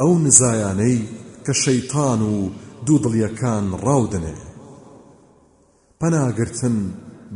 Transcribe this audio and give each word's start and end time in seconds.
ئەو 0.00 0.12
نزایانەی 0.26 0.98
کە 1.44 1.52
شەیتان 1.64 2.20
و 2.32 2.34
دوودڵیەکان 2.86 3.66
ڕاودنێ 3.84 4.36
پەناگرتن 6.00 6.76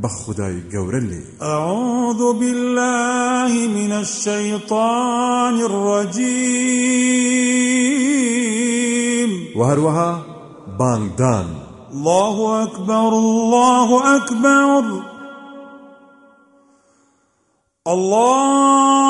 بخداي 0.03 0.57
قورلي 0.73 1.25
أعوذ 1.43 2.23
بالله 2.41 3.53
من 3.79 3.93
الشيطان 3.93 5.57
الرجيم. 5.71 7.01
وهروها 9.57 10.11
بانغدان 10.79 11.49
الله 11.93 12.37
أكبر 12.63 13.09
الله 13.09 13.89
أكبر. 14.17 14.85
الله 17.87 19.10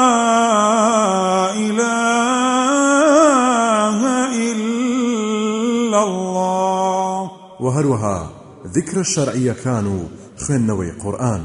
وهروها 7.59 8.31
ذكر 8.67 8.99
الشرعية 8.99 9.53
كانوا 9.53 10.03
خوێندنەوەی 10.37 11.01
قورآن 11.03 11.43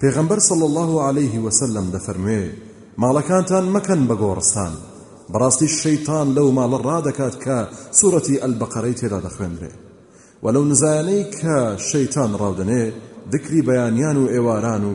پێغەمبەر 0.00 0.38
صلى 0.38 0.64
الله 0.64 1.02
عليه 1.02 1.38
وسلم 1.38 1.92
دەفەرموێ 1.94 2.44
ماڵەکانتان 3.02 3.64
مەکەن 3.74 4.00
بە 4.08 4.14
گۆڕستان 4.22 4.72
بەڕاستی 5.32 5.68
شەیتان 5.80 6.26
لەو 6.36 6.48
ماڵە 6.58 6.78
ڕادەکات 6.86 7.34
کە 7.44 7.58
سوورەتی 7.98 8.40
ئەلبەقەرەی 8.42 8.98
تێدا 9.00 9.20
دەخوێنرێ 9.26 9.72
وەلەو 10.44 10.64
نزایانەی 10.70 11.24
کە 11.38 11.56
شەیتان 11.88 12.30
ڕاودنێ 12.40 12.84
ذکری 13.32 13.62
بەیانیان 13.68 14.16
و 14.18 14.30
ئێواران 14.34 14.84
و 14.92 14.94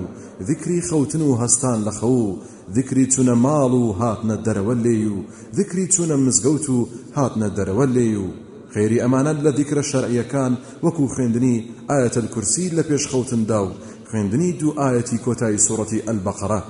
ذکری 0.50 0.82
خەوتن 0.90 1.22
و 1.22 1.38
هەستان 1.42 1.78
لە 1.88 1.92
خەو 2.00 2.18
و 2.28 2.38
ذکری 2.76 3.06
چونە 3.14 3.36
ماڵ 3.46 3.72
و 3.84 3.96
هاتنە 4.02 4.36
دەرەوە 4.46 4.76
لێ 4.84 4.98
و 5.16 5.18
ذکری 5.58 5.86
چونە 5.94 6.16
مزگەوت 6.26 6.66
و 6.76 6.88
هاتنە 7.18 7.48
دەرەوە 7.58 7.86
لێ 7.96 8.10
و 8.24 8.28
خێری 8.76 9.02
ئەمانەت 9.04 9.38
لە 9.46 9.52
دیکرە 9.58 9.84
شەرعیەکان 9.92 10.54
وەکو 10.86 11.12
خوێندنی 11.14 11.58
ئاەت 11.90 12.16
الکورسی 12.22 12.68
لە 12.78 12.84
پێش 12.90 13.04
خەوتندا 13.12 13.60
و 13.64 13.76
خوێندنی 14.10 14.52
دوو 14.60 14.78
ئاەتی 14.80 15.22
کۆتایی 15.26 15.64
سوڕەتی 15.66 16.06
ئەلبەقەرە 16.08 16.62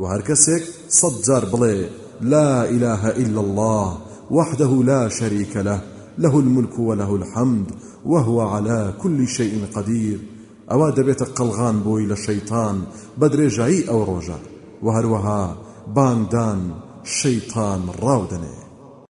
و 0.00 0.02
هەر 0.12 0.22
کەسێک 0.28 0.64
سەد 0.98 1.16
جار 1.26 1.44
بڵێ 1.52 1.76
لا 2.32 2.50
إله 2.74 3.02
إلا 3.22 3.40
الله 3.46 3.88
وحده 4.36 4.72
لا 4.90 5.02
شريك 5.18 5.54
له 5.68 5.78
له 6.24 6.34
الملك 6.44 6.78
وله 6.78 7.10
الحمد 7.20 7.68
وهو 8.12 8.38
على 8.40 8.80
كل 9.02 9.18
شيء 9.28 9.54
قدير. 9.76 10.18
ئەوە 10.70 10.88
دەبێتە 10.98 11.26
قەلغان 11.36 11.76
بۆی 11.86 12.08
لە 12.10 12.16
شەیتان 12.26 12.76
بە 13.18 13.26
درێژایی 13.32 13.86
ئەو 13.88 14.00
ڕۆژە 14.08 14.38
و 14.84 14.86
هەروەها 14.96 15.44
بانگدان 15.96 16.60
شەیتان 17.18 17.82
ڕاودنێ 18.02 18.65